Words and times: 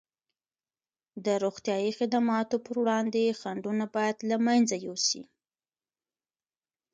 د 1.25 1.27
روغتیايي 1.43 1.91
خدماتو 1.99 2.55
پر 2.65 2.75
وړاندې 2.81 3.35
خنډونه 3.39 3.85
باید 3.95 4.17
له 4.29 4.37
منځه 4.45 4.75
یوسي. 4.87 5.23